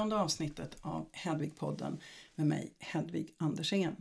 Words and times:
nionde 0.00 0.16
avsnittet 0.16 0.76
av 0.80 1.06
Hedvig-podden 1.12 2.00
med 2.34 2.46
mig 2.46 2.74
Hedvig 2.78 3.34
Andersén. 3.36 3.96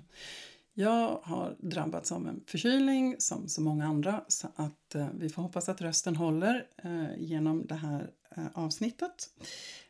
Jag 0.73 1.19
har 1.23 1.55
drabbats 1.59 2.11
av 2.11 2.27
en 2.27 2.43
förkylning 2.47 3.15
som 3.19 3.47
så 3.47 3.61
många 3.61 3.85
andra 3.85 4.23
så 4.27 4.47
att 4.55 4.95
eh, 4.95 5.07
vi 5.13 5.29
får 5.29 5.41
hoppas 5.41 5.69
att 5.69 5.81
rösten 5.81 6.15
håller 6.15 6.67
eh, 6.83 7.17
genom 7.17 7.65
det 7.65 7.75
här 7.75 8.11
eh, 8.35 8.45
avsnittet. 8.53 9.29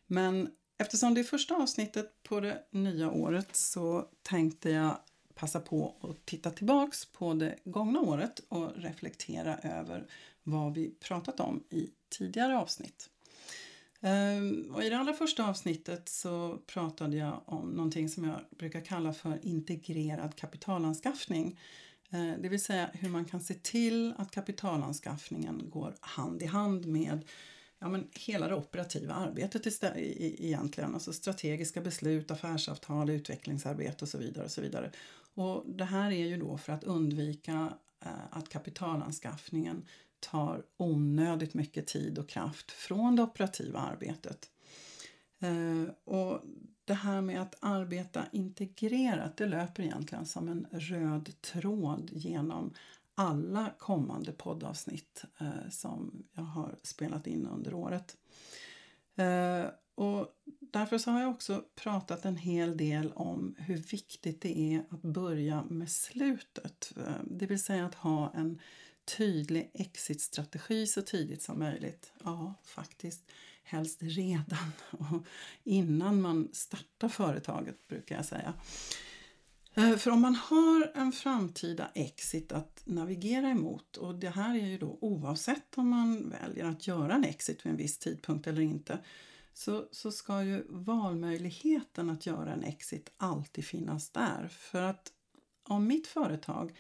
Men 0.08 0.50
eftersom 0.77 1.14
det 1.14 1.22
är 1.22 1.23
första 1.23 1.55
avsnittet 1.55 2.23
på 2.23 2.39
det 2.39 2.63
nya 2.71 3.12
året 3.12 3.55
så 3.55 4.07
tänkte 4.21 4.70
jag 4.70 4.98
passa 5.35 5.60
på 5.60 5.96
att 6.02 6.26
titta 6.26 6.52
tillbaks 6.52 7.05
på 7.05 7.34
det 7.34 7.55
gångna 7.63 7.99
året 7.99 8.41
och 8.49 8.76
reflektera 8.76 9.57
över 9.57 10.05
vad 10.44 10.73
vi 10.73 10.91
pratat 10.99 11.40
om 11.40 11.63
i 11.70 11.90
tidigare 12.10 12.57
avsnitt. 12.57 13.10
Ehm, 14.02 14.71
och 14.73 14.84
I 14.84 14.89
det 14.89 14.98
allra 14.98 15.13
första 15.13 15.49
avsnittet 15.49 16.09
så 16.09 16.57
pratade 16.67 17.17
jag 17.17 17.41
om 17.45 17.70
någonting 17.70 18.09
som 18.09 18.23
jag 18.23 18.40
brukar 18.57 18.81
kalla 18.81 19.13
för 19.13 19.45
integrerad 19.45 20.35
kapitalanskaffning. 20.35 21.59
Ehm, 22.09 22.41
det 22.41 22.49
vill 22.49 22.63
säga 22.63 22.90
hur 22.93 23.09
man 23.09 23.26
kan 23.26 23.41
se 23.41 23.54
till 23.54 24.13
att 24.17 24.31
kapitalanskaffningen 24.31 25.70
går 25.70 25.95
hand 25.99 26.41
i 26.41 26.45
hand 26.45 26.85
med 26.85 27.26
ja, 27.80 27.90
men 27.90 28.07
hela 28.12 28.48
det 28.48 28.55
operativa 28.55 29.13
arbetet 29.13 29.93
egentligen. 29.95 30.93
Alltså 30.93 31.13
strategiska 31.13 31.81
beslut, 31.81 32.31
affärsavtal, 32.31 33.09
utvecklingsarbete 33.09 34.05
och 34.05 34.09
så 34.09 34.18
vidare. 34.18 34.45
Och 34.45 34.52
så 34.52 34.62
vidare. 34.62 34.91
Och 35.34 35.63
det 35.68 35.85
här 35.85 36.12
är 36.12 36.27
ju 36.27 36.37
då 36.37 36.57
för 36.57 36.74
att 36.74 36.84
undvika 36.84 37.74
eh, 38.05 38.12
att 38.31 38.49
kapitalanskaffningen 38.49 39.85
tar 40.20 40.63
onödigt 40.77 41.53
mycket 41.53 41.87
tid 41.87 42.20
och 42.20 42.29
kraft 42.29 42.71
från 42.71 43.15
det 43.15 43.23
operativa 43.23 43.79
arbetet. 43.79 44.49
Eh, 45.39 45.93
och 46.03 46.41
det 46.85 46.93
här 46.93 47.21
med 47.21 47.41
att 47.41 47.55
arbeta 47.59 48.25
integrerat 48.31 49.37
det 49.37 49.45
löper 49.45 49.84
egentligen 49.84 50.25
som 50.25 50.49
en 50.49 50.67
röd 50.71 51.41
tråd 51.41 52.09
genom 52.13 52.73
alla 53.15 53.73
kommande 53.77 54.31
poddavsnitt 54.31 55.23
eh, 55.40 55.70
som 55.70 56.23
jag 56.34 56.43
har 56.43 56.75
spelat 56.84 57.27
in 57.27 57.47
under 57.47 57.73
året. 57.73 58.17
Eh, 59.15 59.65
och 59.95 60.27
därför 60.59 60.97
så 60.97 61.12
har 61.12 61.21
jag 61.21 61.31
också 61.31 61.63
pratat 61.75 62.25
en 62.25 62.35
hel 62.35 62.77
del 62.77 63.12
om 63.12 63.55
hur 63.57 63.77
viktigt 63.77 64.41
det 64.41 64.59
är 64.59 64.84
att 64.90 65.01
börja 65.01 65.63
med 65.63 65.91
slutet. 65.91 66.94
Det 67.23 67.45
vill 67.45 67.63
säga 67.63 67.85
att 67.85 67.95
ha 67.95 68.34
en 68.35 68.59
tydlig 69.18 69.72
exitstrategi 69.74 70.88
så 70.88 71.02
tidigt 71.02 71.41
som 71.41 71.59
möjligt. 71.59 72.12
Ja, 72.24 72.53
faktiskt 72.63 73.31
helst 73.63 73.97
redan 74.02 74.72
och 74.91 75.25
innan 75.63 76.22
man 76.22 76.50
startar 76.53 77.09
företaget 77.09 77.88
brukar 77.88 78.16
jag 78.16 78.25
säga. 78.25 78.53
Eh, 79.74 79.96
för 79.96 80.12
om 80.12 80.22
man 80.22 80.35
har 80.35 80.91
en 80.96 81.12
framtida 81.12 81.91
exit 81.96 82.52
att 82.52 82.81
navigera 82.85 83.50
emot 83.50 83.97
och 83.97 84.16
det 84.16 84.30
här 84.30 84.56
är 84.56 84.68
ju 84.68 84.78
då 84.78 84.97
oavsett 85.02 85.78
om 85.78 85.90
man 85.90 86.30
väljer 86.30 86.66
att 86.66 86.88
göra 86.88 87.13
en 87.13 87.24
exit 87.24 87.66
vid 87.66 87.72
en 87.72 87.78
viss 87.78 87.97
tidpunkt 87.97 88.47
eller 88.47 88.62
inte 88.62 89.00
så, 89.53 89.88
så 89.91 90.12
ska 90.12 90.44
ju 90.44 90.63
valmöjligheten 90.69 92.09
att 92.09 92.25
göra 92.25 92.53
en 92.53 92.63
exit 92.63 93.12
alltid 93.18 93.66
finnas 93.66 94.09
där. 94.09 94.47
För 94.47 94.81
att 94.81 95.12
om 95.63 95.88
mitt 95.88 96.07
företag 96.07 96.78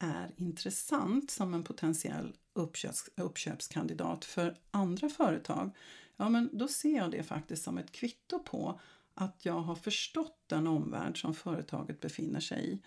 är 0.00 0.34
intressant 0.36 1.30
som 1.30 1.54
en 1.54 1.62
potentiell 1.62 2.36
uppköps, 2.52 3.10
uppköpskandidat 3.16 4.24
för 4.24 4.58
andra 4.70 5.08
företag, 5.08 5.70
ja 6.16 6.28
men 6.28 6.50
då 6.52 6.68
ser 6.68 6.96
jag 6.96 7.10
det 7.10 7.22
faktiskt 7.22 7.62
som 7.62 7.78
ett 7.78 7.92
kvitto 7.92 8.38
på 8.38 8.80
att 9.14 9.44
jag 9.44 9.60
har 9.60 9.74
förstått 9.74 10.38
den 10.46 10.66
omvärld 10.66 11.20
som 11.20 11.34
företaget 11.34 12.00
befinner 12.00 12.40
sig 12.40 12.72
i. 12.72 12.82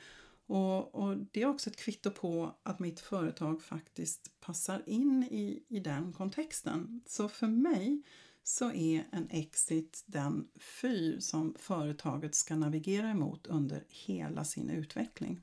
Och, 0.46 0.96
och, 0.96 1.18
Det 1.18 1.42
är 1.42 1.46
också 1.46 1.70
ett 1.70 1.78
kvitto 1.78 2.12
på 2.12 2.56
att 2.64 2.80
mitt 2.80 3.00
företag 3.00 3.62
faktiskt 3.62 4.40
passar 4.40 4.84
in 4.86 5.24
i, 5.24 5.64
i 5.68 5.80
den 5.80 6.14
kontexten. 6.14 7.02
Så 7.06 7.30
för 7.30 7.48
mig 7.48 8.02
så 8.44 8.72
är 8.72 9.08
en 9.12 9.28
exit 9.30 10.04
den 10.06 10.48
fyr 10.56 11.20
som 11.20 11.56
företaget 11.60 12.36
ska 12.36 12.56
navigera 12.56 13.10
emot 13.10 13.48
under 13.48 13.84
hela 13.88 14.44
sin 14.44 14.70
utveckling. 14.70 15.42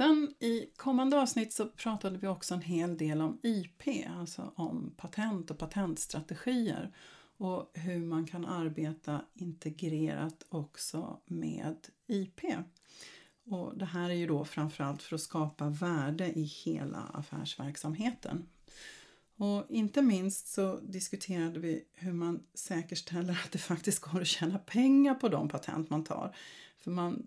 Sen 0.00 0.34
i 0.38 0.66
kommande 0.76 1.20
avsnitt 1.20 1.52
så 1.52 1.66
pratade 1.66 2.18
vi 2.18 2.26
också 2.26 2.54
en 2.54 2.60
hel 2.60 2.96
del 2.96 3.20
om 3.20 3.38
IP, 3.42 3.82
alltså 4.18 4.52
om 4.54 4.94
patent 4.96 5.50
och 5.50 5.58
patentstrategier 5.58 6.94
och 7.36 7.70
hur 7.74 7.98
man 7.98 8.26
kan 8.26 8.46
arbeta 8.46 9.20
integrerat 9.34 10.46
också 10.48 11.20
med 11.26 11.76
IP. 12.06 12.40
Och 13.44 13.78
det 13.78 13.84
här 13.84 14.10
är 14.10 14.14
ju 14.14 14.26
då 14.26 14.44
framförallt 14.44 15.02
för 15.02 15.14
att 15.14 15.22
skapa 15.22 15.68
värde 15.68 16.32
i 16.32 16.42
hela 16.42 16.98
affärsverksamheten. 16.98 18.48
Och 19.36 19.66
inte 19.68 20.02
minst 20.02 20.48
så 20.48 20.80
diskuterade 20.80 21.60
vi 21.60 21.84
hur 21.94 22.12
man 22.12 22.42
säkerställer 22.54 23.32
att 23.44 23.52
det 23.52 23.58
faktiskt 23.58 23.98
går 23.98 24.20
att 24.20 24.26
tjäna 24.26 24.58
pengar 24.58 25.14
på 25.14 25.28
de 25.28 25.48
patent 25.48 25.90
man 25.90 26.04
tar. 26.04 26.36
För 26.80 26.90
man 26.90 27.26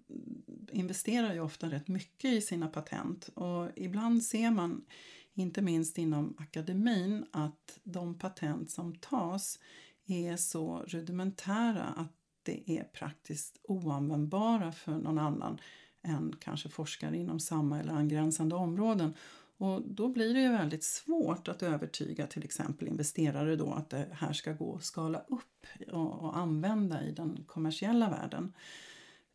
investerar 0.71 1.33
ju 1.33 1.39
ofta 1.39 1.71
rätt 1.71 1.87
mycket 1.87 2.33
i 2.33 2.41
sina 2.41 2.67
patent 2.67 3.27
och 3.27 3.69
ibland 3.75 4.23
ser 4.23 4.51
man, 4.51 4.85
inte 5.33 5.61
minst 5.61 5.97
inom 5.97 6.35
akademin, 6.37 7.25
att 7.31 7.79
de 7.83 8.19
patent 8.19 8.71
som 8.71 8.95
tas 8.95 9.59
är 10.05 10.35
så 10.35 10.83
rudimentära 10.87 11.83
att 11.83 12.13
det 12.43 12.71
är 12.77 12.83
praktiskt 12.83 13.59
oanvändbara 13.63 14.71
för 14.71 14.91
någon 14.91 15.19
annan 15.19 15.59
än 16.01 16.35
kanske 16.39 16.69
forskare 16.69 17.17
inom 17.17 17.39
samma 17.39 17.79
eller 17.79 17.93
angränsande 17.93 18.55
områden. 18.55 19.13
Och 19.57 19.81
då 19.81 20.09
blir 20.09 20.33
det 20.33 20.41
ju 20.41 20.49
väldigt 20.49 20.83
svårt 20.83 21.47
att 21.47 21.63
övertyga 21.63 22.27
till 22.27 22.43
exempel 22.43 22.87
investerare 22.87 23.55
då 23.55 23.73
att 23.73 23.89
det 23.89 24.07
här 24.11 24.33
ska 24.33 24.53
gå 24.53 24.75
att 24.75 24.83
skala 24.83 25.19
upp 25.19 25.65
och, 25.91 26.23
och 26.23 26.37
använda 26.37 27.03
i 27.03 27.11
den 27.11 27.43
kommersiella 27.47 28.09
världen. 28.09 28.53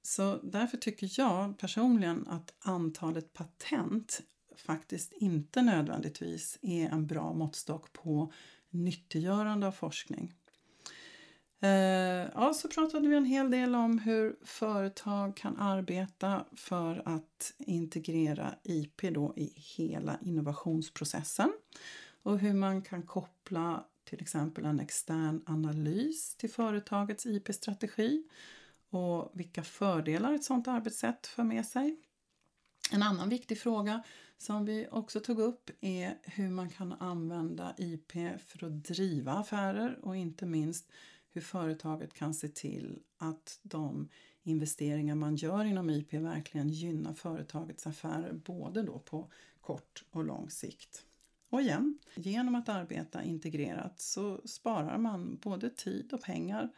Så 0.03 0.41
därför 0.43 0.77
tycker 0.77 1.11
jag 1.17 1.59
personligen 1.59 2.29
att 2.29 2.55
antalet 2.59 3.33
patent 3.33 4.21
faktiskt 4.57 5.13
inte 5.13 5.63
nödvändigtvis 5.63 6.59
är 6.63 6.89
en 6.89 7.07
bra 7.07 7.33
måttstock 7.33 7.93
på 7.93 8.33
nyttiggörande 8.71 9.67
av 9.67 9.73
forskning. 9.73 10.33
Eh, 11.61 11.71
ja, 12.35 12.55
så 12.55 12.69
pratade 12.69 13.09
vi 13.09 13.17
en 13.17 13.25
hel 13.25 13.51
del 13.51 13.75
om 13.75 13.99
hur 13.99 14.37
företag 14.45 15.37
kan 15.37 15.57
arbeta 15.57 16.45
för 16.57 17.03
att 17.05 17.55
integrera 17.59 18.55
IP 18.63 19.01
då 19.01 19.35
i 19.37 19.53
hela 19.77 20.19
innovationsprocessen 20.23 21.53
och 22.23 22.39
hur 22.39 22.55
man 22.55 22.83
kan 22.83 23.03
koppla 23.03 23.85
till 24.05 24.21
exempel 24.21 24.65
en 24.65 24.81
extern 24.81 25.43
analys 25.47 26.37
till 26.37 26.51
företagets 26.51 27.27
IP-strategi 27.27 28.25
och 28.91 29.31
vilka 29.35 29.63
fördelar 29.63 30.35
ett 30.35 30.45
sådant 30.45 30.69
arbetssätt 30.69 31.27
för 31.27 31.45
med 31.45 31.67
sig. 31.67 31.97
En 32.93 33.03
annan 33.03 33.29
viktig 33.29 33.59
fråga 33.59 34.03
som 34.39 34.65
vi 34.65 34.89
också 34.91 35.21
tog 35.21 35.39
upp 35.41 35.71
är 35.81 36.19
hur 36.23 36.51
man 36.51 36.71
kan 36.71 36.93
använda 36.93 37.75
IP 37.79 38.13
för 38.47 38.67
att 38.67 38.85
driva 38.85 39.33
affärer 39.33 39.99
och 40.03 40.17
inte 40.17 40.47
minst 40.47 40.93
hur 41.31 41.41
företaget 41.41 42.15
kan 42.15 42.35
se 42.35 42.49
till 42.49 42.99
att 43.19 43.61
de 43.63 44.09
investeringar 44.43 45.15
man 45.15 45.37
gör 45.37 45.65
inom 45.65 45.91
IP 45.91 46.15
verkligen 46.15 46.69
gynnar 46.69 47.15
företagets 47.15 47.87
affärer 47.87 48.33
både 48.33 48.83
då 48.83 48.99
på 48.99 49.31
kort 49.61 50.05
och 50.11 50.25
lång 50.25 50.51
sikt. 50.51 51.05
Och 51.51 51.61
igen, 51.61 51.99
genom 52.15 52.55
att 52.55 52.69
arbeta 52.69 53.23
integrerat 53.23 54.01
så 54.01 54.41
sparar 54.45 54.99
man 54.99 55.37
både 55.37 55.71
tid 55.71 56.13
och 56.13 56.23
pengar, 56.23 56.71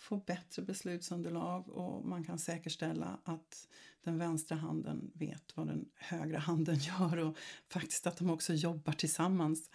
få 0.00 0.16
bättre 0.16 0.62
beslutsunderlag 0.62 1.68
och 1.68 2.04
man 2.04 2.24
kan 2.24 2.38
säkerställa 2.38 3.18
att 3.24 3.68
den 4.04 4.18
vänstra 4.18 4.56
handen 4.56 5.10
vet 5.14 5.56
vad 5.56 5.66
den 5.66 5.88
högra 5.94 6.38
handen 6.38 6.76
gör 6.78 7.16
och 7.16 7.36
faktiskt 7.68 8.06
att 8.06 8.16
de 8.16 8.30
också 8.30 8.52
jobbar 8.52 8.92
tillsammans. 8.92 9.70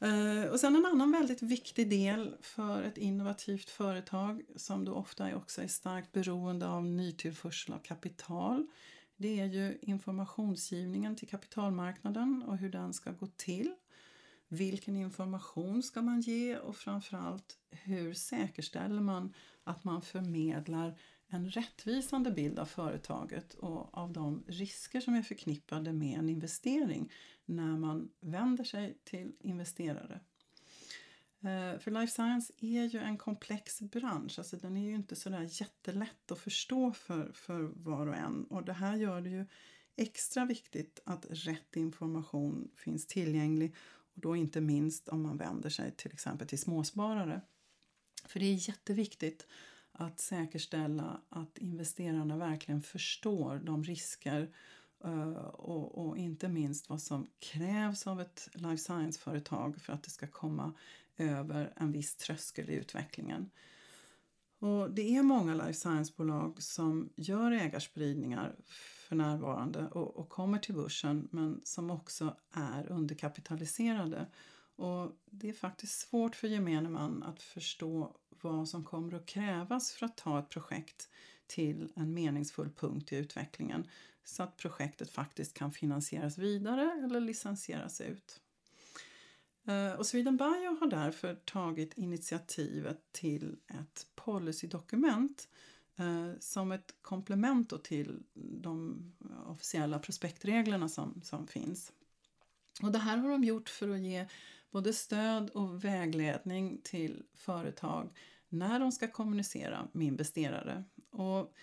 Eh, 0.00 0.50
och 0.50 0.60
sen 0.60 0.76
en 0.76 0.86
annan 0.86 1.12
väldigt 1.12 1.42
viktig 1.42 1.90
del 1.90 2.36
för 2.40 2.82
ett 2.82 2.98
innovativt 2.98 3.70
företag 3.70 4.42
som 4.56 4.84
då 4.84 4.92
ofta 4.92 5.36
också 5.36 5.62
är 5.62 5.68
starkt 5.68 6.12
beroende 6.12 6.68
av 6.68 6.84
nytillförsel 6.84 7.74
av 7.74 7.78
kapital. 7.78 8.66
Det 9.16 9.40
är 9.40 9.46
ju 9.46 9.78
informationsgivningen 9.82 11.16
till 11.16 11.28
kapitalmarknaden 11.28 12.42
och 12.46 12.58
hur 12.58 12.70
den 12.70 12.92
ska 12.92 13.10
gå 13.12 13.26
till. 13.26 13.74
Vilken 14.48 14.96
information 14.96 15.82
ska 15.82 16.02
man 16.02 16.20
ge 16.20 16.56
och 16.56 16.76
framförallt 16.76 17.58
hur 17.70 18.14
säkerställer 18.14 19.00
man 19.00 19.34
att 19.64 19.84
man 19.84 20.02
förmedlar 20.02 20.98
en 21.28 21.50
rättvisande 21.50 22.30
bild 22.30 22.58
av 22.58 22.64
företaget 22.66 23.54
och 23.54 23.98
av 23.98 24.12
de 24.12 24.44
risker 24.46 25.00
som 25.00 25.14
är 25.14 25.22
förknippade 25.22 25.92
med 25.92 26.18
en 26.18 26.28
investering 26.28 27.12
när 27.44 27.76
man 27.76 28.10
vänder 28.20 28.64
sig 28.64 28.98
till 29.04 29.32
investerare. 29.40 30.20
Eh, 31.40 31.78
för 31.78 31.90
life 31.90 32.12
science 32.12 32.52
är 32.58 32.84
ju 32.84 32.98
en 32.98 33.18
komplex 33.18 33.80
bransch, 33.80 34.38
alltså 34.38 34.56
den 34.56 34.76
är 34.76 34.88
ju 34.88 34.94
inte 34.94 35.16
sådär 35.16 35.48
jättelätt 35.50 36.32
att 36.32 36.38
förstå 36.38 36.92
för, 36.92 37.32
för 37.32 37.60
var 37.62 38.06
och 38.06 38.16
en. 38.16 38.44
Och 38.44 38.64
det 38.64 38.72
här 38.72 38.96
gör 38.96 39.20
det 39.20 39.30
ju 39.30 39.46
extra 39.96 40.44
viktigt 40.44 41.00
att 41.04 41.26
rätt 41.30 41.76
information 41.76 42.70
finns 42.76 43.06
tillgänglig 43.06 43.74
och 44.18 44.22
då 44.22 44.36
inte 44.36 44.60
minst 44.60 45.08
om 45.08 45.22
man 45.22 45.36
vänder 45.36 45.70
sig 45.70 45.92
till 45.96 46.12
exempel 46.12 46.48
till 46.48 46.58
småsparare. 46.58 47.40
För 48.24 48.40
det 48.40 48.46
är 48.46 48.68
jätteviktigt 48.68 49.46
att 49.92 50.20
säkerställa 50.20 51.20
att 51.28 51.58
investerarna 51.58 52.36
verkligen 52.36 52.82
förstår 52.82 53.56
de 53.64 53.84
risker 53.84 54.50
eh, 55.04 55.32
och, 55.32 56.06
och, 56.06 56.18
inte 56.18 56.48
minst 56.48 56.88
vad 56.88 57.02
som 57.02 57.26
krävs 57.38 58.06
av 58.06 58.20
ett 58.20 58.48
life 58.52 58.78
science-företag 58.78 59.80
för 59.80 59.92
att 59.92 60.02
det 60.02 60.10
ska 60.10 60.26
komma 60.26 60.72
över 61.16 61.72
en 61.76 61.92
viss 61.92 62.16
tröskel 62.16 62.70
i 62.70 62.74
utvecklingen. 62.74 63.50
Och 64.58 64.90
det 64.90 65.16
är 65.16 65.22
många 65.22 65.54
life 65.54 65.72
science-bolag 65.72 66.62
som 66.62 67.12
gör 67.16 67.52
ägarspridningar 67.52 68.56
för 69.08 69.16
närvarande 69.16 69.88
och, 69.88 70.16
och, 70.16 70.28
kommer 70.28 70.58
till 70.58 70.74
börsen 70.74 71.28
men 71.30 71.60
som 71.64 71.90
också 71.90 72.36
är 72.52 72.92
underkapitaliserade. 72.92 74.26
Och 74.76 75.12
det 75.30 75.48
är 75.48 75.52
faktiskt 75.52 76.08
svårt 76.08 76.36
för 76.36 76.48
gemene 76.48 76.88
man 76.88 77.22
att 77.22 77.42
förstå 77.42 78.16
vad 78.42 78.68
som 78.68 78.84
kommer 78.84 79.14
att 79.14 79.26
krävas 79.26 79.92
för 79.92 80.06
att 80.06 80.16
ta 80.16 80.38
ett 80.38 80.48
projekt 80.48 81.08
till 81.46 81.92
en 81.96 82.14
meningsfull 82.14 82.70
punkt 82.70 83.12
i 83.12 83.16
utvecklingen 83.16 83.86
så 84.24 84.42
att 84.42 84.56
projektet 84.56 85.10
faktiskt 85.10 85.54
kan 85.54 85.72
finansieras 85.72 86.38
vidare 86.38 87.02
eller 87.04 87.20
licensieras 87.20 88.00
ut. 88.00 88.40
Eh, 89.68 89.92
och 89.92 90.06
Sweden 90.06 90.36
Bio 90.36 90.80
har 90.80 90.86
därför 90.86 91.34
tagit 91.34 91.98
initiativet 91.98 93.12
till 93.12 93.56
ett 93.68 94.06
policydokument 94.24 95.48
eh, 95.96 96.30
som 96.40 96.72
ett 96.72 96.94
komplement 97.02 97.84
till 97.84 98.22
de 98.34 99.02
officiella 99.46 99.98
prospektreglerna 99.98 100.88
som, 100.88 101.20
som 101.24 101.46
finns. 101.46 101.92
Och 102.82 102.92
det 102.92 102.98
här 102.98 103.16
har 103.16 103.30
de 103.30 103.44
gjort 103.44 103.68
för 103.68 103.88
att 103.88 104.00
ge 104.00 104.26
både 104.70 104.92
stöd 104.92 105.50
och 105.50 105.84
vägledning 105.84 106.80
till 106.82 107.22
företag 107.34 108.10
när 108.48 108.80
de 108.80 108.92
ska 108.92 109.08
kommunicera 109.08 109.88
med 109.92 110.06
investerare. 110.06 110.84
Och 111.10 111.54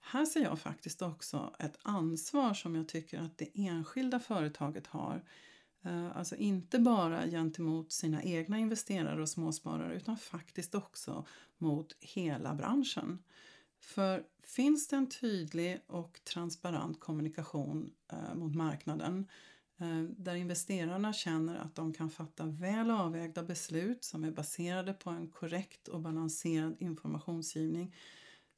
här 0.00 0.24
ser 0.24 0.42
jag 0.42 0.58
faktiskt 0.58 1.02
också 1.02 1.54
ett 1.58 1.78
ansvar 1.82 2.54
som 2.54 2.74
jag 2.74 2.88
tycker 2.88 3.20
att 3.20 3.38
det 3.38 3.48
enskilda 3.54 4.20
företaget 4.20 4.86
har. 4.86 5.22
Eh, 5.82 6.16
alltså 6.16 6.36
inte 6.36 6.78
bara 6.78 7.26
gentemot 7.26 7.92
sina 7.92 8.22
egna 8.22 8.58
investerare 8.58 9.22
och 9.22 9.28
småsparare 9.28 9.94
utan 9.94 10.16
faktiskt 10.16 10.74
också 10.74 11.26
mot 11.58 11.96
hela 12.00 12.54
branschen. 12.54 13.22
För 13.78 14.24
finns 14.42 14.88
det 14.88 14.96
en 14.96 15.08
tydlig 15.08 15.80
och 15.86 16.20
transparent 16.24 17.00
kommunikation 17.00 17.92
eh, 18.12 18.34
mot 18.34 18.54
marknaden 18.54 19.28
eh, 19.78 20.02
där 20.02 20.34
investerarna 20.34 21.12
känner 21.12 21.56
att 21.56 21.74
de 21.74 21.92
kan 21.92 22.10
fatta 22.10 22.46
väl 22.46 22.90
avvägda 22.90 23.42
beslut 23.42 24.04
som 24.04 24.24
är 24.24 24.30
baserade 24.30 24.92
på 24.92 25.10
en 25.10 25.28
korrekt 25.28 25.88
och 25.88 26.00
balanserad 26.00 26.76
informationsgivning 26.78 27.94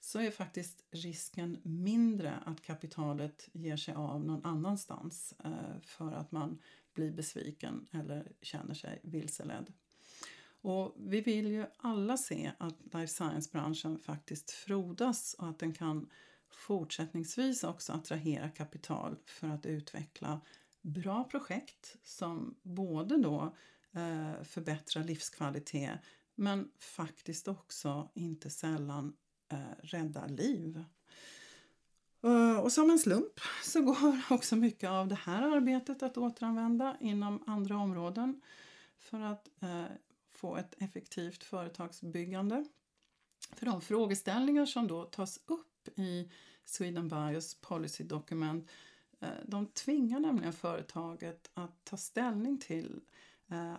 så 0.00 0.18
är 0.18 0.30
faktiskt 0.30 0.84
risken 0.90 1.58
mindre 1.62 2.34
att 2.44 2.62
kapitalet 2.62 3.48
ger 3.52 3.76
sig 3.76 3.94
av 3.94 4.24
någon 4.24 4.44
annanstans 4.44 5.34
för 5.82 6.12
att 6.12 6.32
man 6.32 6.58
blir 6.94 7.10
besviken 7.10 7.86
eller 7.90 8.32
känner 8.42 8.74
sig 8.74 9.00
vilseledd. 9.02 9.72
Och 10.60 10.94
vi 10.98 11.20
vill 11.20 11.46
ju 11.46 11.66
alla 11.76 12.16
se 12.16 12.52
att 12.58 12.78
life 12.84 13.06
science-branschen 13.06 13.98
faktiskt 13.98 14.50
frodas 14.50 15.34
och 15.34 15.48
att 15.48 15.58
den 15.58 15.72
kan 15.72 16.10
fortsättningsvis 16.50 17.64
också 17.64 17.92
attrahera 17.92 18.48
kapital 18.48 19.16
för 19.26 19.48
att 19.48 19.66
utveckla 19.66 20.40
bra 20.82 21.24
projekt 21.24 21.96
som 22.02 22.54
både 22.62 23.16
då 23.16 23.56
eh, 23.92 24.42
förbättrar 24.42 25.04
livskvalitet 25.04 25.98
men 26.34 26.70
faktiskt 26.78 27.48
också 27.48 28.10
inte 28.14 28.50
sällan 28.50 29.16
eh, 29.48 29.58
räddar 29.82 30.28
liv. 30.28 30.84
Eh, 32.22 32.58
och 32.58 32.72
som 32.72 32.90
en 32.90 32.98
slump 32.98 33.40
så 33.62 33.82
går 33.82 34.22
också 34.30 34.56
mycket 34.56 34.90
av 34.90 35.08
det 35.08 35.14
här 35.14 35.42
arbetet 35.42 36.02
att 36.02 36.18
återanvända 36.18 36.96
inom 37.00 37.42
andra 37.46 37.76
områden 37.76 38.40
för 38.98 39.20
att 39.20 39.48
eh, 39.60 39.84
få 40.30 40.56
ett 40.56 40.74
effektivt 40.82 41.44
företagsbyggande. 41.44 42.64
För 43.56 43.66
de 43.66 43.80
frågeställningar 43.80 44.66
som 44.66 44.88
då 44.88 45.04
tas 45.04 45.40
upp 45.46 45.98
i 45.98 46.30
Sweden 46.64 47.08
Bios 47.08 47.54
policydokument 47.54 48.70
eh, 49.20 49.28
de 49.46 49.66
tvingar 49.66 50.20
nämligen 50.20 50.52
företaget 50.52 51.50
att 51.54 51.84
ta 51.84 51.96
ställning 51.96 52.58
till 52.58 53.00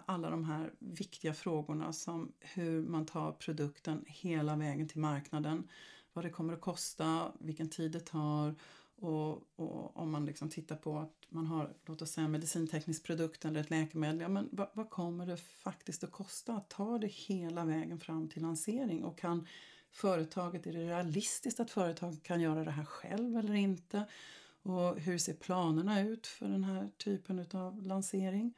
alla 0.05 0.29
de 0.29 0.43
här 0.43 0.73
viktiga 0.79 1.33
frågorna 1.33 1.93
som 1.93 2.31
hur 2.39 2.81
man 2.81 3.05
tar 3.05 3.31
produkten 3.31 4.03
hela 4.07 4.55
vägen 4.55 4.87
till 4.87 4.99
marknaden, 4.99 5.67
vad 6.13 6.25
det 6.25 6.29
kommer 6.29 6.53
att 6.53 6.61
kosta, 6.61 7.31
vilken 7.39 7.69
tid 7.69 7.91
det 7.91 7.99
tar 7.99 8.55
och, 9.03 9.59
och 9.59 9.97
om 9.97 10.11
man 10.11 10.25
liksom 10.25 10.49
tittar 10.49 10.75
på 10.75 10.97
att 10.97 11.15
man 11.29 11.47
har 11.47 11.73
låt 11.85 12.01
oss 12.01 12.11
säga 12.11 12.25
en 12.25 12.31
medicinteknisk 12.31 13.03
produkt 13.03 13.45
eller 13.45 13.59
ett 13.59 13.69
läkemedel, 13.69 14.21
ja, 14.21 14.27
men 14.27 14.49
vad, 14.51 14.69
vad 14.73 14.89
kommer 14.89 15.25
det 15.25 15.37
faktiskt 15.37 16.03
att 16.03 16.11
kosta 16.11 16.53
att 16.53 16.69
ta 16.69 16.97
det 16.97 17.07
hela 17.07 17.65
vägen 17.65 17.99
fram 17.99 18.29
till 18.29 18.41
lansering 18.41 19.03
och 19.03 19.17
kan 19.17 19.47
företaget, 19.91 20.67
är 20.67 20.73
det 20.73 20.87
realistiskt 20.87 21.59
att 21.59 21.71
företaget 21.71 22.23
kan 22.23 22.41
göra 22.41 22.63
det 22.63 22.71
här 22.71 22.85
själv 22.85 23.37
eller 23.37 23.53
inte? 23.53 24.05
Och 24.61 24.99
hur 24.99 25.17
ser 25.17 25.33
planerna 25.33 26.01
ut 26.01 26.27
för 26.27 26.47
den 26.47 26.63
här 26.63 26.89
typen 26.97 27.45
av 27.51 27.83
lansering? 27.83 28.53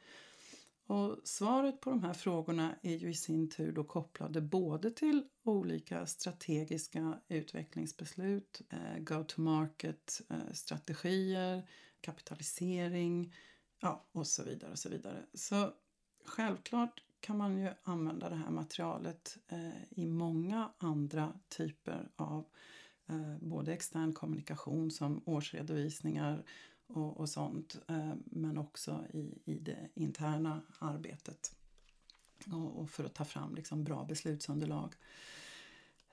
Och 0.86 1.18
svaret 1.24 1.80
på 1.80 1.90
de 1.90 2.02
här 2.02 2.12
frågorna 2.12 2.74
är 2.82 2.96
ju 2.96 3.10
i 3.10 3.14
sin 3.14 3.50
tur 3.50 3.72
då 3.72 3.84
kopplade 3.84 4.40
både 4.40 4.90
till 4.90 5.24
olika 5.42 6.06
strategiska 6.06 7.20
utvecklingsbeslut, 7.28 8.62
eh, 8.70 8.98
go-to-market-strategier, 8.98 11.68
kapitalisering 12.00 13.34
ja, 13.80 14.06
och 14.12 14.26
så 14.26 14.44
vidare. 14.44 14.70
och 14.70 14.78
Så 14.78 14.88
vidare. 14.88 15.26
Så 15.34 15.72
självklart 16.24 17.02
kan 17.20 17.38
man 17.38 17.58
ju 17.58 17.70
använda 17.82 18.28
det 18.28 18.36
här 18.36 18.50
materialet 18.50 19.38
eh, 19.48 19.82
i 19.90 20.06
många 20.06 20.70
andra 20.78 21.32
typer 21.48 22.08
av 22.16 22.44
eh, 23.08 23.36
både 23.40 23.72
extern 23.72 24.12
kommunikation 24.12 24.90
som 24.90 25.22
årsredovisningar 25.24 26.44
och, 26.86 27.20
och 27.20 27.28
sånt 27.28 27.78
eh, 27.88 28.14
men 28.24 28.58
också 28.58 29.04
i, 29.12 29.38
i 29.44 29.58
det 29.58 29.88
interna 29.94 30.62
arbetet 30.78 31.56
och, 32.52 32.80
och 32.80 32.90
för 32.90 33.04
att 33.04 33.14
ta 33.14 33.24
fram 33.24 33.54
liksom 33.54 33.84
bra 33.84 34.04
beslutsunderlag. 34.04 34.94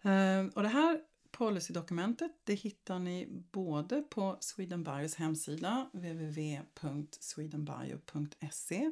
Eh, 0.02 0.46
och 0.46 0.64
det 0.64 0.70
här 0.70 1.02
policydokumentet 1.32 2.32
det 2.44 2.54
hittar 2.54 3.00
ni 3.00 3.28
både 3.52 4.02
på 4.02 4.38
Swedenbios 4.40 5.16
hemsida 5.16 5.90
www.swedenbio.se 5.94 8.92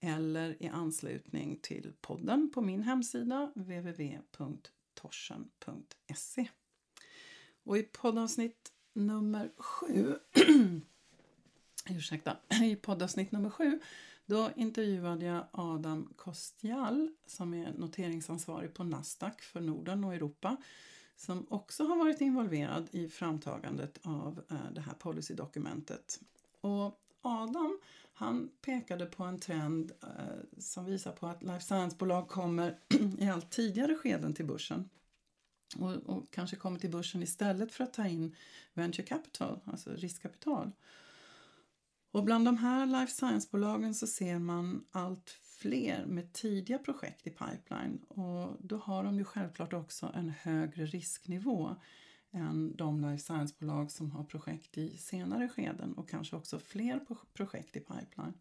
eller 0.00 0.62
i 0.62 0.68
anslutning 0.68 1.58
till 1.62 1.92
podden 2.00 2.50
på 2.54 2.60
min 2.60 2.82
hemsida 2.82 3.52
www.torsen.se. 3.54 6.48
Och 7.62 7.78
i 7.78 7.82
poddavsnitt 7.82 8.72
nummer 8.92 9.52
sju 9.56 10.14
ursäkta, 11.96 12.36
i 12.62 12.76
poddavsnitt 12.76 13.32
nummer 13.32 13.50
sju 13.50 13.80
då 14.26 14.50
intervjuade 14.56 15.24
jag 15.24 15.46
Adam 15.50 16.12
Kostial 16.16 17.10
som 17.26 17.54
är 17.54 17.72
noteringsansvarig 17.72 18.74
på 18.74 18.84
Nasdaq 18.84 19.42
för 19.42 19.60
Norden 19.60 20.04
och 20.04 20.14
Europa 20.14 20.56
som 21.16 21.46
också 21.50 21.84
har 21.84 21.96
varit 21.96 22.20
involverad 22.20 22.88
i 22.90 23.08
framtagandet 23.08 23.98
av 24.02 24.40
eh, 24.50 24.72
det 24.72 24.80
här 24.80 24.94
policydokumentet. 24.94 26.20
Och 26.60 27.00
Adam 27.22 27.78
han 28.12 28.50
pekade 28.62 29.06
på 29.06 29.24
en 29.24 29.38
trend 29.38 29.92
eh, 30.02 30.58
som 30.58 30.84
visar 30.84 31.12
på 31.12 31.26
att 31.26 31.42
life 31.42 31.60
science-bolag 31.60 32.28
kommer 32.28 32.78
i 33.18 33.28
allt 33.28 33.50
tidigare 33.50 33.94
skeden 33.94 34.34
till 34.34 34.46
börsen 34.46 34.90
och, 35.76 35.90
och, 35.90 36.30
kanske 36.30 36.56
kommer 36.56 36.78
till 36.78 36.90
börsen 36.90 37.22
istället 37.22 37.72
för 37.72 37.84
att 37.84 37.92
ta 37.92 38.06
in 38.06 38.36
venture 38.74 39.06
capital, 39.06 39.60
alltså 39.64 39.90
riskkapital. 39.90 40.70
Och 42.12 42.24
bland 42.24 42.44
de 42.44 42.56
här 42.56 42.86
life 42.86 43.12
science-bolagen 43.12 43.94
så 43.94 44.06
ser 44.06 44.38
man 44.38 44.84
allt 44.90 45.30
fler 45.42 46.06
med 46.06 46.32
tidiga 46.32 46.78
projekt 46.78 47.26
i 47.26 47.30
pipeline 47.30 47.98
och 48.08 48.56
då 48.60 48.76
har 48.76 49.04
de 49.04 49.18
ju 49.18 49.24
självklart 49.24 49.72
också 49.72 50.12
en 50.14 50.30
högre 50.30 50.86
risknivå 50.86 51.76
än 52.32 52.76
de 52.76 53.00
life 53.00 53.22
science-bolag 53.22 53.90
som 53.90 54.10
har 54.10 54.24
projekt 54.24 54.78
i 54.78 54.96
senare 54.96 55.48
skeden 55.48 55.92
och 55.92 56.08
kanske 56.08 56.36
också 56.36 56.58
fler 56.58 57.00
projekt 57.34 57.76
i 57.76 57.80
pipeline. 57.80 58.34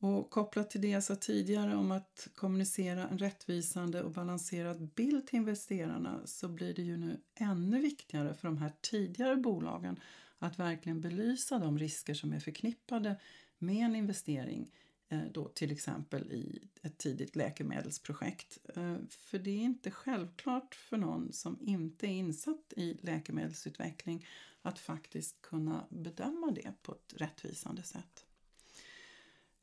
Och 0.00 0.30
kopplat 0.30 0.70
till 0.70 0.80
det 0.80 0.88
jag 0.88 1.04
sa 1.04 1.16
tidigare 1.16 1.76
om 1.76 1.90
att 1.90 2.28
kommunicera 2.34 3.08
en 3.08 3.18
rättvisande 3.18 4.02
och 4.02 4.10
balanserad 4.10 4.88
bild 4.94 5.26
till 5.26 5.36
investerarna 5.36 6.20
så 6.24 6.48
blir 6.48 6.74
det 6.74 6.82
ju 6.82 6.96
nu 6.96 7.20
ännu 7.34 7.80
viktigare 7.80 8.34
för 8.34 8.48
de 8.48 8.58
här 8.58 8.72
tidigare 8.80 9.36
bolagen 9.36 10.00
att 10.38 10.58
verkligen 10.58 11.00
belysa 11.00 11.58
de 11.58 11.78
risker 11.78 12.14
som 12.14 12.32
är 12.32 12.40
förknippade 12.40 13.20
med 13.58 13.84
en 13.84 13.96
investering 13.96 14.72
eh, 15.08 15.22
då 15.32 15.48
till 15.48 15.72
exempel 15.72 16.32
i 16.32 16.68
ett 16.82 16.98
tidigt 16.98 17.36
läkemedelsprojekt. 17.36 18.58
Eh, 18.76 18.96
för 19.10 19.38
det 19.38 19.50
är 19.50 19.62
inte 19.62 19.90
självklart 19.90 20.74
för 20.74 20.96
någon 20.96 21.32
som 21.32 21.58
inte 21.60 22.06
är 22.06 22.10
insatt 22.10 22.72
i 22.76 22.98
läkemedelsutveckling 23.02 24.26
att 24.62 24.78
faktiskt 24.78 25.42
kunna 25.42 25.86
bedöma 25.90 26.50
det 26.50 26.72
på 26.82 26.92
ett 26.92 27.14
rättvisande 27.16 27.82
sätt. 27.82 28.26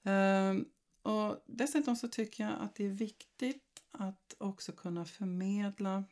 Ehm, 0.03 0.65
och 1.01 1.43
dessutom 1.47 1.95
så 1.95 2.07
tycker 2.07 2.43
jag 2.43 2.53
att 2.59 2.75
det 2.75 2.85
är 2.85 2.89
viktigt 2.89 3.83
att 3.91 4.35
också 4.37 4.71
kunna 4.71 5.05
förmedla 5.05 6.03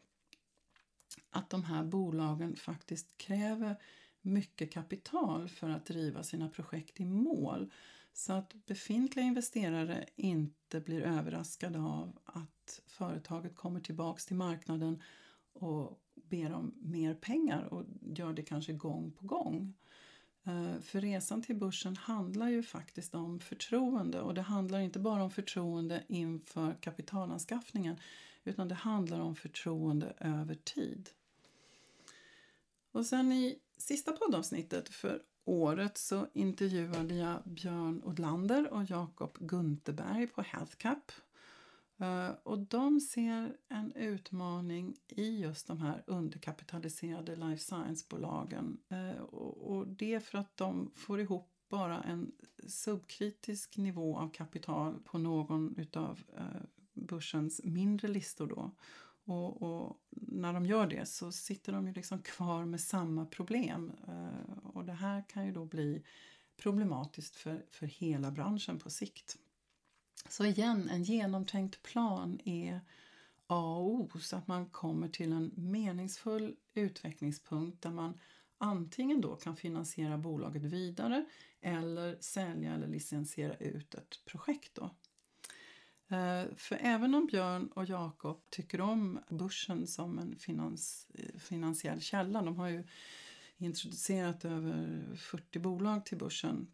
att 1.30 1.50
de 1.50 1.64
här 1.64 1.84
bolagen 1.84 2.56
faktiskt 2.56 3.18
kräver 3.18 3.78
mycket 4.24 4.72
kapital 4.72 5.50
för 5.50 5.70
att 5.70 5.86
driva 5.86 6.24
sina 6.24 6.50
projekt 6.50 7.00
i 7.00 7.06
mål. 7.06 7.72
Så 8.14 8.34
att 8.34 8.54
befintliga 8.66 9.26
investerare 9.26 10.06
inte 10.16 10.80
blir 10.80 11.02
överraskade 11.02 11.80
av 11.80 12.20
att 12.26 12.82
företaget 12.88 13.56
kommer 13.56 13.80
tillbaks 13.80 14.26
till 14.26 14.36
marknaden 14.36 15.02
och 15.54 16.00
ber 16.16 16.54
om 16.54 16.74
mer 16.82 17.14
pengar 17.14 17.74
och 17.74 17.86
gör 18.02 18.34
det 18.34 18.44
kanske 18.44 18.74
gång 18.74 19.12
på 19.12 19.26
gång. 19.26 19.74
Eh, 20.44 20.82
för 20.82 21.02
resan 21.02 21.42
till 21.42 21.56
börsen 21.56 21.96
handlar 21.96 22.50
ju 22.50 22.64
faktiskt 22.64 23.16
om 23.16 23.40
förtroende 23.40 24.22
och 24.22 24.34
det 24.34 24.42
handlar 24.42 24.80
inte 24.80 25.00
bara 25.00 25.24
om 25.24 25.32
förtroende 25.32 26.04
inför 26.08 26.74
kapitalanskaffningen 26.74 28.00
utan 28.44 28.68
det 28.68 28.76
handlar 28.76 29.20
om 29.20 29.36
förtroende 29.36 30.14
över 30.20 30.56
tid. 30.56 31.10
Och 32.94 33.06
sen 33.06 33.32
i 33.32 33.60
sista 33.78 34.12
poddavsnittet 34.12 34.90
för 34.90 35.22
året 35.46 35.98
så 35.98 36.28
intervjuade 36.34 37.16
jag 37.16 37.42
Björn 37.46 38.02
Odlander 38.04 38.74
och 38.74 38.90
Jakob 38.90 39.38
Gunterberg 39.40 40.28
på 40.28 40.42
HealthCap 40.42 41.12
eh, 42.00 42.30
och 42.44 42.60
de 42.60 43.00
ser 43.00 43.58
en 43.68 43.92
utmaning 43.92 44.96
i 45.10 45.42
just 45.42 45.68
de 45.68 45.82
här 45.82 46.04
underkapitaliserade 46.08 47.36
life 47.36 47.64
science-bolagen. 47.64 48.78
Eh, 48.90 49.22
och 49.22 49.88
det 49.88 50.14
är 50.14 50.20
för 50.20 50.38
att 50.38 50.58
de 50.58 50.92
får 50.96 51.20
ihop 51.20 51.50
bara 51.70 52.04
en 52.04 52.32
subkritisk 52.68 53.78
nivå 53.78 54.18
av 54.18 54.30
kapital 54.30 55.00
på 55.06 55.18
någon 55.18 55.76
utav 55.78 56.24
eh, 56.38 56.62
börsens 56.94 57.62
mindre 57.64 58.08
listor 58.08 58.48
då. 58.48 58.72
Och, 59.26 59.62
och, 59.62 60.03
när 60.34 60.54
de 60.54 60.66
gör 60.66 60.88
det 60.88 61.06
så 61.06 61.32
sitter 61.32 61.74
de 61.74 61.88
ju 61.88 61.94
liksom 61.94 62.22
kvar 62.22 62.66
med 62.66 62.82
samma 62.82 63.26
problem. 63.26 63.92
Eh, 64.08 64.58
och 64.64 64.86
det 64.86 64.94
här 64.94 65.24
kan 65.28 65.46
ju 65.46 65.52
då 65.52 65.66
bli 65.66 66.04
problematiskt 66.58 67.36
för, 67.36 67.66
för 67.72 67.86
hela 67.86 68.32
branschen 68.32 68.80
på 68.80 68.90
sikt. 68.90 69.38
Så 70.30 70.46
igen, 70.46 70.90
en 70.90 71.04
genomtänkt 71.04 71.84
plan 71.84 72.40
är 72.46 72.82
A 73.48 73.78
och 73.78 73.94
O 73.94 74.20
så 74.20 74.36
att 74.36 74.48
man 74.48 74.66
kommer 74.70 75.08
till 75.08 75.32
en 75.32 75.52
meningsfull 75.56 76.56
utvecklingspunkt 76.74 77.82
där 77.82 77.92
man 77.92 78.20
antingen 78.58 79.22
då 79.22 79.36
kan 79.36 79.56
finansiera 79.56 80.18
bolaget 80.18 80.64
vidare 80.64 81.26
eller 81.62 82.18
sälja 82.20 82.74
eller 82.74 82.88
licensiera 82.88 83.56
ut 83.56 83.96
ett 83.96 84.26
projekt. 84.26 84.63
Eh, 86.14 86.56
för 86.56 86.78
även 86.82 87.16
om 87.16 87.26
Björn 87.26 87.68
och 87.68 87.86
Jakob 87.86 88.42
tycker 88.50 88.82
om 88.82 89.20
börsen 89.30 89.88
som 89.88 90.20
en 90.20 90.36
finans, 90.36 91.08
eh, 91.14 91.40
finansiell 91.40 92.02
källa, 92.02 92.42
de 92.42 92.58
har 92.58 92.68
ju 92.68 92.84
introducerat 93.58 94.46
över 94.46 95.06
40 95.16 95.60
bolag 95.60 96.06
till 96.06 96.18
börsen 96.18 96.68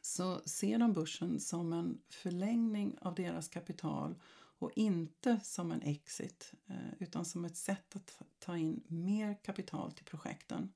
så 0.00 0.40
ser 0.40 0.78
de 0.78 0.92
börsen 0.92 1.40
som 1.40 1.72
en 1.72 2.00
förlängning 2.08 2.98
av 3.00 3.14
deras 3.14 3.48
kapital 3.48 4.14
och 4.58 4.70
inte 4.76 5.40
som 5.42 5.72
en 5.72 5.82
exit 5.82 6.52
eh, 6.66 6.92
utan 6.98 7.24
som 7.24 7.44
ett 7.44 7.56
sätt 7.56 7.96
att 7.96 8.22
ta 8.38 8.56
in 8.56 8.82
mer 8.86 9.42
kapital 9.44 9.92
till 9.92 10.04
projekten. 10.04 10.72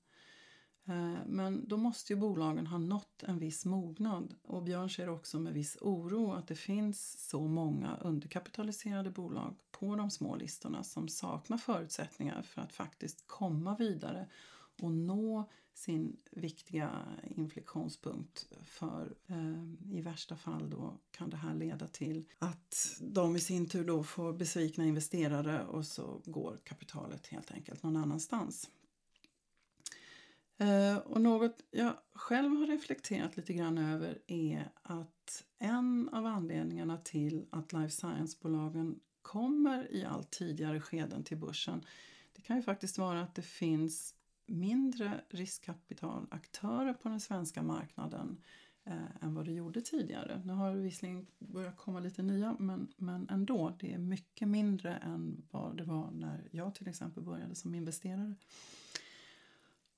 Eh, 0.85 1.27
men 1.27 1.69
då 1.69 1.77
måste 1.77 2.13
ju 2.13 2.19
bolagen 2.19 2.67
ha 2.67 2.79
nått 2.79 3.23
en 3.23 3.39
viss 3.39 3.65
mognad 3.65 4.35
och 4.43 4.63
Björn 4.63 4.91
ser 4.91 5.09
också 5.09 5.39
med 5.39 5.53
viss 5.53 5.79
oro 5.81 6.33
att 6.33 6.49
det 6.49 6.55
finns 6.55 7.29
så 7.29 7.47
många 7.47 7.97
underkapitaliserade 7.97 9.11
bolag 9.11 9.55
på 9.71 9.97
de 9.97 10.11
små 10.11 10.37
listorna 10.37 10.83
som 10.83 11.09
saknar 11.09 11.59
förutsättningar 11.59 12.43
för 12.43 12.61
att 12.61 12.73
faktiskt 12.73 13.27
komma 13.27 13.77
vidare 13.77 14.29
och 14.83 14.93
nå 14.93 15.51
sin 15.75 16.17
viktiga 16.31 16.91
inflektionspunkt 17.25 18.47
för 18.65 19.15
eh, 19.27 19.97
i 19.99 20.01
värsta 20.01 20.37
fall 20.37 20.71
då 20.71 20.99
kan 21.11 21.31
det 21.31 21.37
här 21.37 21.55
leda 21.55 21.89
till 21.89 22.25
att 22.39 23.01
de 23.01 23.37
i 23.37 23.41
sin 23.41 23.69
tur 23.69 23.85
då 23.85 24.05
får 24.05 24.33
besvikna 24.33 24.85
investerare 24.85 25.67
och 25.67 25.87
så 25.87 26.23
går 26.25 26.59
kapitalet 26.65 27.27
helt 27.27 27.51
enkelt 27.51 27.83
någon 27.83 27.97
annanstans. 27.97 28.71
Eh, 30.59 30.97
och 30.97 31.21
något 31.21 31.63
jag 31.71 31.95
själv 32.15 32.57
har 32.57 32.67
reflekterat 32.67 33.37
lite 33.37 33.53
grann 33.53 33.79
över 33.79 34.19
är 34.27 34.71
att 34.83 35.45
en 35.59 36.09
av 36.09 36.27
anledningarna 36.27 36.99
till 36.99 37.47
att 37.51 37.73
life 37.73 37.91
science-bolagen 37.91 39.01
kommer 39.23 39.93
i 39.93 40.05
allt 40.05 40.31
tidigare 40.31 40.81
skeden 40.81 41.25
till 41.25 41.37
börsen 41.37 41.85
det 42.33 42.43
kan 42.43 42.57
ju 42.57 42.63
faktiskt 42.63 42.99
vara 42.99 43.23
att 43.23 43.35
det 43.35 43.43
finns 43.43 44.15
mindre 44.47 45.21
riskkapitalaktörer 45.29 46.95
på 46.95 47.09
den 47.09 47.21
svenska 47.21 47.63
marknaden 47.63 48.41
eh, 48.85 49.25
än 49.25 49.35
vad 49.35 49.45
det 49.45 49.53
gjorde 49.53 49.81
tidigare. 49.81 50.43
Nu 50.45 50.53
har 50.53 50.75
det 50.75 50.81
visserligen 50.81 51.27
börjat 51.39 51.77
komma 51.77 52.01
lite 52.01 52.23
nya 52.23 52.57
men, 52.59 52.93
men 52.97 53.29
ändå, 53.29 53.77
det 53.81 53.93
är 53.93 53.99
mycket 53.99 54.49
mindre 54.49 54.97
än 54.97 55.43
vad 55.51 55.77
det 55.77 55.85
var 55.85 56.11
när 56.11 56.49
jag 56.51 56.75
till 56.75 56.89
exempel 56.89 57.23
började 57.23 57.55
som 57.55 57.75
investerare. 57.75 58.35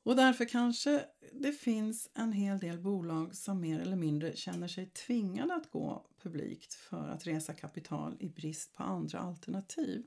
Och 0.04 0.16
därför 0.16 0.44
kanske 0.44 1.04
det 1.32 1.52
finns 1.52 2.10
en 2.14 2.32
hel 2.32 2.58
del 2.58 2.78
bolag 2.78 3.34
som 3.34 3.60
mer 3.60 3.80
eller 3.80 3.96
mindre 3.96 4.36
känner 4.36 4.68
sig 4.68 4.86
tvingade 4.86 5.54
att 5.54 5.70
gå 5.70 6.06
publikt 6.22 6.74
för 6.74 7.08
att 7.08 7.26
resa 7.26 7.52
kapital 7.52 8.16
i 8.20 8.28
brist 8.28 8.74
på 8.74 8.82
andra 8.82 9.18
alternativ. 9.18 10.06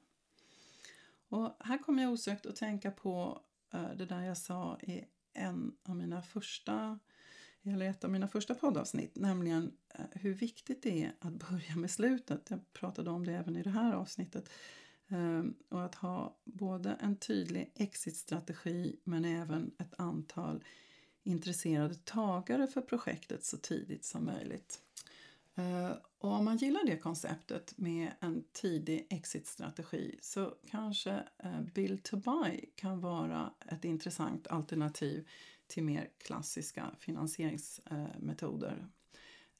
Och 1.30 1.58
här 1.60 1.78
kommer 1.78 2.04
jag 2.04 2.12
osökt 2.12 2.46
att 2.46 2.56
tänka 2.56 2.92
på 2.92 3.42
eh, 3.74 3.96
det 3.98 4.06
där 4.06 4.22
jag 4.22 4.38
sa 4.38 4.80
i 4.80 5.04
en 5.34 5.76
av 5.84 5.96
mina 5.96 6.22
första 6.22 7.00
eller 7.64 7.90
ett 7.90 8.04
av 8.04 8.12
mina 8.12 8.28
första 8.28 8.56
poddavsnitt, 8.56 9.16
nämligen 9.16 9.72
eh, 9.94 10.06
hur 10.12 10.34
viktigt 10.34 10.84
det 10.84 11.04
är 11.04 11.16
att 11.20 11.34
börja 11.34 11.76
med 11.76 11.92
slutet. 11.92 12.50
Jag 12.50 12.74
pratade 12.74 13.10
om 13.10 13.26
det 13.26 13.34
även 13.34 13.56
i 13.56 13.64
det 13.64 13.70
här 13.70 13.94
avsnittet. 13.94 14.50
Ehm, 15.10 15.56
och 15.70 15.84
att 15.84 15.96
ha 15.96 16.38
både 16.46 16.98
en 17.00 17.16
tydlig 17.16 17.72
exitstrategi 17.76 19.00
men 19.04 19.26
även 19.26 19.72
ett 19.78 19.94
antal 20.00 20.64
intresserade 21.24 21.96
tagare 21.96 22.68
för 22.68 22.82
projektet 22.82 23.46
så 23.46 23.58
tidigt 23.58 24.06
som 24.06 24.26
möjligt. 24.26 24.82
Ehm, 25.56 25.92
och 26.20 26.32
om 26.32 26.46
man 26.46 26.58
gillar 26.58 26.86
det 26.86 26.98
konceptet 26.98 27.78
med 27.78 28.12
en 28.20 28.44
tidig 28.52 29.08
exitstrategi 29.10 30.20
så 30.22 30.54
kanske 30.70 31.24
eh, 31.38 31.62
Build 31.74 32.04
to 32.04 32.18
Buy 32.18 32.66
kan 32.76 33.00
vara 33.00 33.54
ett 33.66 33.86
intressant 33.86 34.48
alternativ 34.48 35.28
till 35.68 35.84
mer 35.84 36.10
klassiska 36.18 36.92
finansieringsmetoder. 37.00 38.88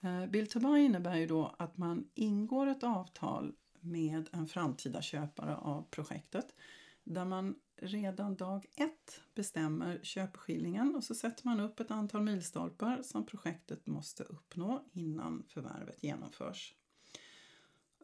Ehm, 0.02 0.32
Build 0.32 0.50
to 0.50 0.60
Buy 0.60 0.82
innebär 0.82 1.16
ju 1.16 1.28
då 1.28 1.56
att 1.60 1.78
man 1.78 2.10
ingår 2.16 2.68
ett 2.68 2.84
avtal 2.84 3.54
med 3.92 4.30
en 4.32 4.48
framtida 4.48 5.02
köpare 5.02 5.56
av 5.56 5.86
projektet 5.92 6.56
där 7.04 7.26
man 7.26 7.56
redan 7.76 8.36
dag 8.36 8.66
ett 8.76 9.22
bestämmer 9.36 10.00
köpeskillingen 10.04 10.96
och 10.96 11.04
så 11.04 11.16
sätter 11.16 11.48
man 11.48 11.60
upp 11.60 11.80
ett 11.80 11.92
antal 11.92 12.22
milstolpar 12.22 13.02
som 13.04 13.26
projektet 13.26 13.88
måste 13.88 14.24
uppnå 14.24 14.84
innan 14.92 15.44
förvärvet 15.48 16.04
genomförs. 16.04 16.76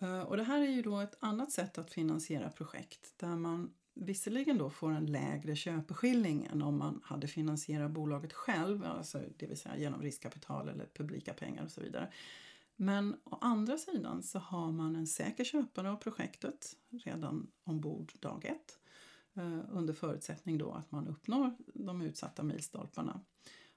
Eh, 0.02 0.22
och 0.22 0.38
det 0.38 0.44
här 0.44 0.62
är 0.62 0.70
ju 0.70 0.82
då 0.82 1.00
ett 1.00 1.18
annat 1.20 1.52
sätt 1.52 1.78
att 1.78 1.92
finansiera 1.92 2.50
projekt 2.50 3.14
där 3.18 3.36
man 3.36 3.74
visserligen 3.94 4.58
då 4.58 4.70
får 4.70 4.92
en 4.92 5.06
lägre 5.06 5.56
köpeskilling 5.56 6.48
än 6.52 6.62
om 6.62 6.78
man 6.78 7.02
hade 7.04 7.28
finansierat 7.28 7.92
bolaget 7.92 8.34
själv, 8.34 8.86
alltså 8.86 9.22
det 9.38 9.48
vill 9.48 9.58
säga 9.58 9.78
genom 9.78 10.02
riskkapital 10.02 10.70
eller 10.70 10.86
publika 10.94 11.34
pengar 11.34 11.64
och 11.64 11.72
så 11.72 11.82
vidare. 11.82 12.12
Men 12.76 13.16
å 13.24 13.38
andra 13.42 13.78
sidan 13.78 14.24
så 14.24 14.40
har 14.40 14.72
man 14.72 14.96
en 14.96 15.08
säker 15.08 15.44
köpare 15.44 15.92
av 15.92 15.96
projektet 15.96 16.78
redan 16.90 17.52
ombord 17.64 18.14
dag 18.20 18.46
ett 18.46 18.80
eh, 19.34 19.60
under 19.70 19.94
förutsättning 19.94 20.58
då 20.58 20.72
att 20.72 20.92
man 20.92 21.08
uppnår 21.08 21.56
de 21.74 22.02
utsatta 22.02 22.44
milstolparna. 22.44 23.22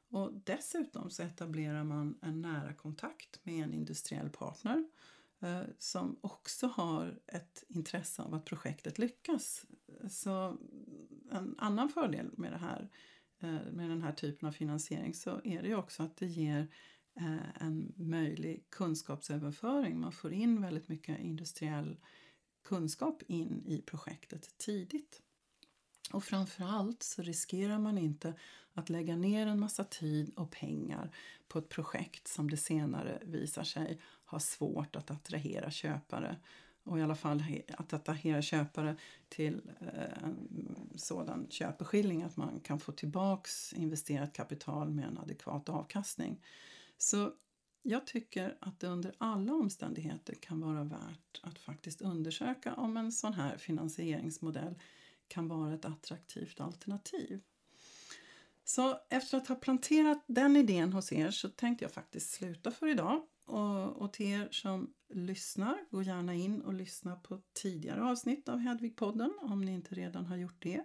Och 0.09 0.33
dessutom 0.45 1.11
så 1.11 1.23
etablerar 1.23 1.85
man 1.85 2.19
en 2.23 2.43
nära 2.43 2.75
kontakt 2.75 3.41
med 3.43 3.65
en 3.65 3.75
industriell 3.75 4.31
partner 4.31 4.85
eh, 5.41 5.63
som 5.79 6.19
också 6.21 6.67
har 6.67 7.21
ett 7.27 7.65
intresse 7.69 8.23
av 8.23 8.35
att 8.35 8.45
projektet 8.45 8.99
lyckas. 8.99 9.67
Så 10.11 10.57
en 11.31 11.55
annan 11.59 11.89
fördel 11.89 12.31
med, 12.37 12.53
det 12.53 12.59
här, 12.59 12.89
eh, 13.39 13.73
med 13.73 13.91
den 13.91 14.03
här 14.03 14.13
typen 14.13 14.49
av 14.49 14.53
finansiering 14.53 15.15
så 15.15 15.41
är 15.45 15.63
det 15.63 15.69
ju 15.69 15.77
också 15.77 16.03
att 16.03 16.17
det 16.17 16.27
ger 16.27 16.61
eh, 16.61 16.67
Eh, 17.21 17.63
en 17.67 17.93
möjlig 17.97 18.71
kunskapsöverföring. 18.71 20.01
Man 20.01 20.13
får 20.13 20.33
in 20.33 20.63
väldigt 20.63 20.89
mycket 20.89 21.21
industriell 21.21 21.97
kunskap 22.65 23.23
in 23.27 23.63
i 23.67 23.83
projektet 23.83 24.59
tidigt. 24.59 25.23
Och 26.13 26.25
framförallt 26.25 27.03
så 27.03 27.23
riskerar 27.23 27.79
man 27.79 27.99
inte 27.99 28.35
att 28.73 28.91
lägga 28.91 29.17
ner 29.17 29.47
en 29.47 29.61
massa 29.61 29.85
tid 29.85 30.33
och 30.37 30.51
pengar 30.51 31.11
på 31.49 31.59
ett 31.59 31.69
projekt 31.69 32.29
som 32.29 32.51
det 32.51 32.57
senare 32.57 33.23
visar 33.25 33.65
sig 33.65 34.01
ha 34.25 34.41
svårt 34.41 34.97
att 34.97 35.11
attrahera 35.11 35.71
köpare 35.71 36.37
och 36.83 36.99
i 36.99 37.03
alla 37.03 37.15
fall 37.15 37.43
att 37.69 37.93
attrahera 37.93 38.43
köpare 38.43 38.97
till 39.29 39.71
en 40.23 40.39
sådan 40.97 41.47
köpeskilling 41.51 42.23
att 42.23 42.37
man 42.37 42.61
kan 42.61 42.81
få 42.81 42.93
tillbaks 42.93 43.73
investerat 43.73 44.33
kapital 44.33 44.91
med 44.91 45.05
en 45.05 45.19
adekvat 45.19 45.69
avkastning. 45.69 46.41
Så 46.99 47.33
jag 47.83 48.07
tycker 48.07 48.57
att 48.61 48.81
det 48.81 48.87
under 48.87 49.15
alla 49.19 49.55
omständigheter 49.55 50.35
kan 50.35 50.61
vara 50.61 50.85
värt 50.85 51.41
att 51.43 51.59
faktiskt 51.59 52.03
undersöka 52.03 52.75
om 52.75 52.97
en 52.97 53.13
sån 53.13 53.35
här 53.35 53.57
finansieringsmodell 53.57 54.75
kan 55.29 55.49
vara 55.49 55.75
ett 55.75 55.85
attraktivt 55.85 56.61
alternativ. 56.61 57.41
Så 58.65 58.99
efter 59.09 59.37
att 59.37 59.49
ha 59.49 59.55
planterat 59.55 60.25
den 60.27 60.57
idén 60.57 60.93
hos 60.93 61.13
er 61.13 61.31
så 61.31 61.49
tänkte 61.49 61.85
jag 61.85 61.93
faktiskt 61.93 62.31
sluta 62.31 62.71
för 62.71 62.89
idag. 62.89 63.23
Och, 63.45 63.97
och 63.97 64.13
till 64.13 64.27
er 64.27 64.49
som 64.51 64.95
lyssnar, 65.09 65.79
gå 65.91 66.03
gärna 66.03 66.35
in 66.35 66.63
och 66.63 66.75
lyssna 66.75 67.17
på 67.17 67.41
tidigare 67.53 68.05
avsnitt 68.05 68.49
av 68.49 68.59
Hedvigpodden 68.59 69.33
om 69.43 69.65
ni 69.65 69.73
inte 69.73 69.95
redan 69.95 70.27
har 70.27 70.37
gjort 70.37 70.63
det. 70.63 70.85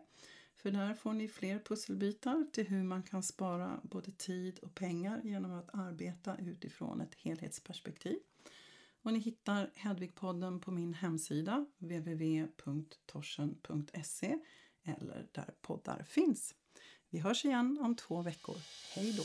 För 0.62 0.72
där 0.72 0.94
får 0.94 1.13
ni 1.13 1.27
fler 1.27 1.60
pusselbitar 1.60 2.46
till 2.51 2.68
hur 2.68 2.84
man 2.84 3.03
kan 3.03 3.24
spara 3.24 3.80
både 3.84 4.12
tid 4.12 4.60
och 4.60 4.75
pengar 4.75 5.22
genom 5.24 5.51
att 5.51 5.70
arbeta 5.74 6.38
utifrån 6.38 7.01
ett 7.01 7.15
helhetsperspektiv. 7.15 8.18
Och 9.01 9.13
ni 9.13 9.20
hittar 9.20 9.72
Hedvigpodden 9.75 10.60
på 10.60 10.72
min 10.72 10.94
hemsida 10.94 11.65
www.torsen.se 11.77 14.38
eller 14.84 15.27
där 15.32 15.53
poddar 15.62 16.03
finns. 16.03 16.56
Vi 17.10 17.20
hörs 17.20 17.46
igen 17.46 17.77
om 17.82 17.96
två 17.96 18.22
veckor. 18.22 18.56
Hej 18.96 19.18
då! 19.18 19.24